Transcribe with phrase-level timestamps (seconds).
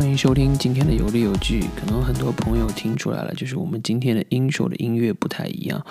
[0.00, 1.60] 欢迎收听今天的有理有据。
[1.76, 5.84] 可能很多朋友听出来了，就是我们今天的 intro 的音乐不太一样。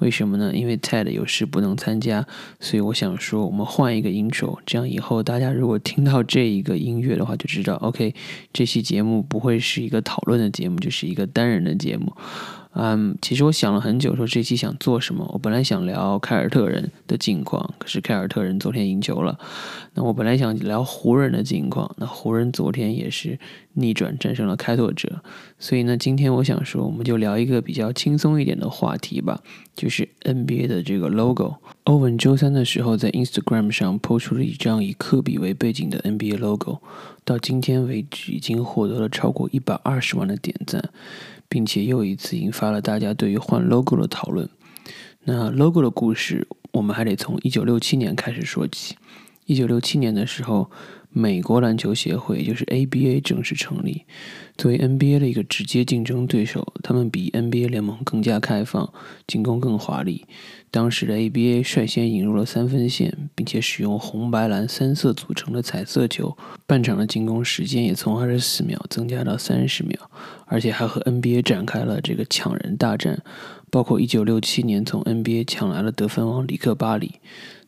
[0.00, 0.52] 为什么呢？
[0.54, 2.26] 因为 Ted 有事不能参加，
[2.60, 8.14] 所以我想说我们换一个 intro，这样以后大家如果听到这一个音乐的话，就知道 OK，
[8.52, 12.12] 这期节目不会是一个讨论的节目，就是一个单人的节目。
[12.76, 15.24] 嗯，其实我想了很久，说这期想做什么。
[15.32, 19.38] 我本来想聊凯尔特人的近况，可是凯尔特人昨天赢球了。
[19.94, 23.38] 那我本来想聊湖人的近况，那湖人昨天也是
[23.74, 25.22] 逆转战胜了开拓者。
[25.56, 29.40] 所以呢，今天我想说，我们就聊一个比较轻松一点的话题吧，
[29.76, 31.54] 就是 NBA 的这个 logo。
[31.84, 36.80] 欧文周三的时候在 Instagram 上 po 出了一张以科比为背景的 NBA logo，
[37.24, 40.90] 到今天为止已经获得了超过一百二十万的点赞。
[41.48, 44.48] 并且又一次引发了大家对于换 logo 的讨论。
[45.24, 48.96] 那 logo 的故事，我们还得从一九六七年开始说起。
[49.46, 50.70] 一九六七年的时候。
[51.16, 54.02] 美国篮球协会，也就是 ABA 正式成立。
[54.56, 58.92] 作为 NBA 的一个直接竞争对手，他们比 NBA 联盟更加开放，
[59.24, 60.26] 进攻更华丽。
[60.72, 66.34] 当时的 ABA 率先引入了三分线，并且使用红白蓝三色组成的彩色球。
[66.66, 69.98] 半场的进攻时间也从二十四秒增加到三十秒，
[70.46, 73.22] 而且还和 NBA 展开了这个抢人大战，
[73.70, 77.16] 包括一九六七年从 NBA 抢来了得分王里克巴里。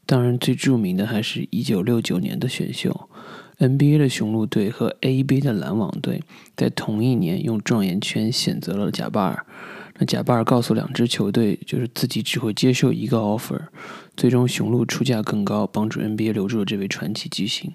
[0.06, 3.10] 当然，最著名的还是一九六九年的选秀
[3.58, 6.22] ，NBA 的雄鹿队和 AB 的篮网队
[6.56, 9.44] 在同一年用状元签选择了贾巴尔。
[9.98, 13.60] 那贾巴尔告诉两支球队，就是自己只会接受一个 offer。
[14.16, 17.72] 最终，雄鹿出价更高，帮助 NBA 留住了这位传奇巨星。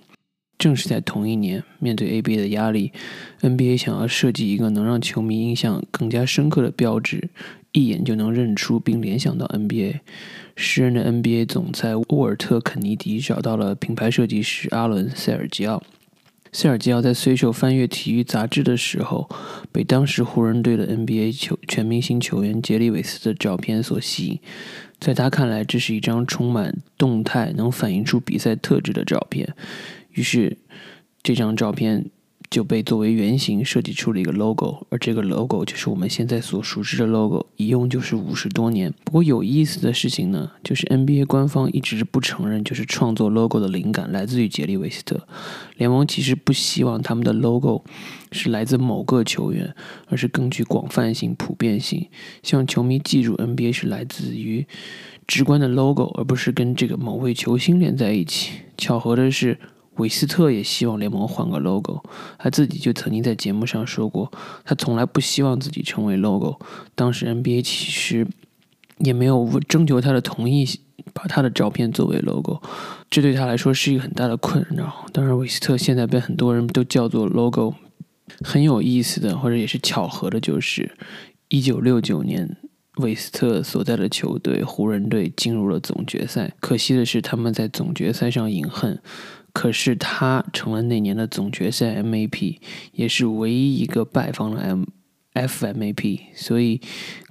[0.57, 2.91] 正是在同一年，面对 ABA 的压力
[3.41, 7.31] ，NBA 想要设计一个能让球迷印象更加深刻的标志，
[7.71, 10.01] 一眼就能认出并联想到 NBA。
[10.55, 15.81] 时任的 NBA 总裁沃尔特·肯尼迪找到了品牌设计师阿伦·塞尔吉奥。
[16.51, 19.29] 塞尔吉奥在随手翻阅体育杂志的时候，
[19.71, 24.39] 被当时湖人队的 NBA 球全明星球员杰里韦斯的照片所吸引。
[24.99, 29.55] 在他看来，这是一张充满动态、能反映出比赛特质的照片。
[30.11, 30.57] 于是，
[31.23, 32.05] 这张照片。
[32.51, 38.93] 就被作为原型设计出了一个 logo，而这个 logo 就是我们现在所熟知的 logo，一用就是五十多年。
[39.05, 45.25] 不过有意思的事情呢，就是 NBA 官方一直不承认，就是创作 logo 的灵感来自于杰里韦斯特。
[45.77, 47.85] 联盟其实不希望他们的 logo
[48.33, 49.73] 是来自某个球员，
[50.07, 52.09] 而是更具广泛性、普遍性，
[52.43, 54.67] 希望球迷记住 NBA 是来自于
[55.25, 58.51] 直观的 logo，而不是跟这个某位球星连在一起。
[58.77, 59.57] 巧合的是。
[59.97, 62.01] 韦斯特也希望联盟换个 logo，
[62.37, 64.31] 他自己就曾经在节目上说过，
[64.63, 66.59] 他从来不希望自己成为 logo。
[66.95, 68.27] 当时 NBA 其实
[68.97, 70.65] 也没有征求他的同意，
[71.13, 72.61] 把他的照片作为 logo，
[73.09, 75.05] 这对他来说是一个很大的困扰。
[75.11, 77.75] 当然，韦斯特现在被很多人都叫做 logo。
[78.45, 80.95] 很有意思的，或者也是巧合的，就是
[81.49, 82.55] 一九六九年，
[82.95, 86.53] 韦斯特所在的球队湖人队进入了总决赛。
[86.61, 89.01] 可惜的是，他们在总决赛上饮恨。
[89.53, 92.57] 可是他成了那年的总决赛 MVP，
[92.93, 94.83] 也是唯一一个败方的 M
[95.33, 96.81] F MVP，所以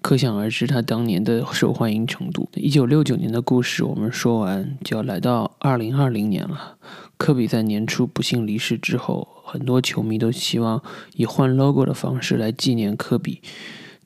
[0.00, 2.48] 可想而知他当年的受欢迎程度。
[2.54, 6.78] 一九六九年的故事我们说完，就要来到二零二零年了。
[7.18, 10.82] 科比在年初不幸离世之后，很多球迷都希望
[11.14, 13.42] 以换 logo 的方式来纪念科比。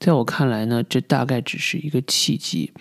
[0.01, 2.73] 在我看来呢，这大概只是一个契机，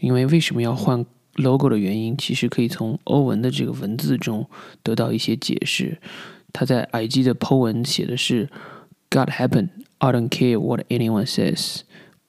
[0.00, 1.04] 因为为什么要换
[1.38, 4.48] ？logo 的原因其实可以从欧文的这个文字中
[4.82, 5.98] 得到一些解释。
[6.52, 8.48] 他在 IG 的 po 文写的是
[9.10, 9.68] “God happen,
[9.98, 11.80] I don't care what anyone says.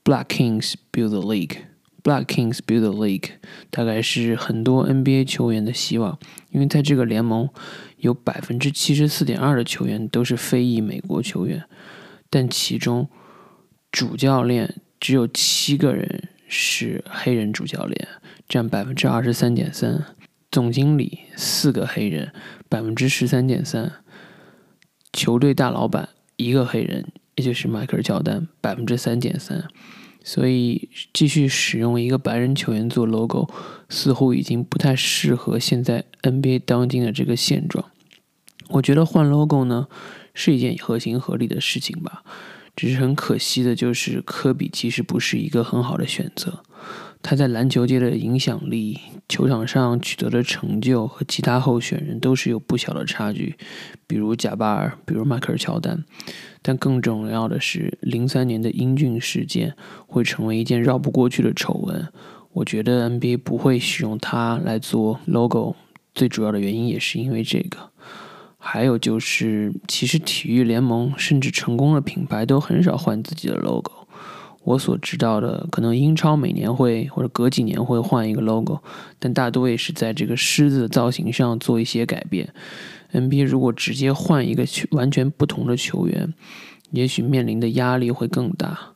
[0.04, 1.58] Black Kings build the league.
[2.04, 3.32] Black Kings build the league.”
[3.70, 6.18] 大概是很多 NBA 球员的希望，
[6.52, 7.50] 因为在这个联盟
[7.98, 11.64] 有百分之七十四点二的球员都是非裔美国球员，
[12.30, 13.08] 但其中
[13.92, 18.08] 主教练只有七个人是黑人主教练。
[18.50, 20.04] 占百分之二十三点三，
[20.52, 22.34] 总经理四个黑人，
[22.68, 23.94] 百分之十三点三，
[25.14, 27.06] 球队大老板一个黑人，
[27.36, 29.68] 也就是迈克尔乔丹，百分之三点三。
[30.24, 33.48] 所以继续使用一个白人球员做 logo，
[33.88, 37.86] 似乎已经不太适合现在 NBA 当今的这个现状。
[38.70, 39.88] 我觉得换 logo 呢
[40.34, 42.24] 是一件合情合理的事情吧，
[42.80, 46.64] 只是很可惜的就是科比其实不是一个很好的选择。
[47.22, 48.98] 他在篮球界的影响力、
[49.28, 53.58] 球场上取得的成就和其他候选人都是有不小的差距，
[54.08, 56.06] 比如贾巴尔，比如迈克尔乔丹。
[56.62, 59.76] 但更重要的是，零三年的英俊事件
[60.08, 62.08] 会成为一件绕不过去的丑闻。
[62.54, 65.76] 我觉得 NBA 不会使用它来做 logo，
[66.16, 67.92] 最主要的原因也是因为这个。
[68.62, 73.92] 还有就是，其实体育联盟甚至成功的品牌都很少换自己的 logo。
[74.66, 78.80] 我所知道的，可能英超每年会或者隔几年会换一个 logo，
[79.18, 82.54] 但大多也是在这个狮子的造型上做一些改变。
[83.14, 86.34] NBA 如果直接换一个完全不同的球员，
[86.92, 88.92] 也许面临的压力会更大。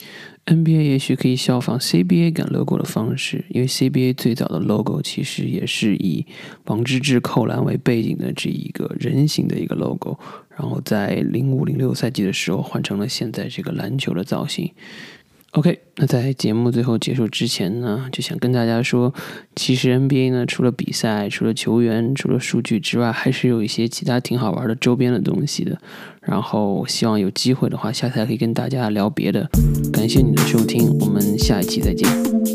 [0.46, 6.26] NBA 也许可以效仿 CBA 改 logo 的方式，因为 CBA 最早的 logo 其实也是以
[6.64, 10.18] 王治郅扣篮为背景的这一个人形的一个 logo，
[10.56, 14.70] 然后在零五零六赛季的时候换成了现在这个篮球的造型。
[15.54, 19.14] OK，那在节目最后结束之前呢，就想跟大家说，
[19.54, 25.78] 其实 NBA 呢，除了比赛、除了球员、除了数据之外，还是有一些其他挺好玩的周边的东西的。
[26.22, 29.48] 然后希望有机会的话，下次还可以跟大家聊别的。
[29.92, 32.53] 感谢你的收听，我们下一期再见。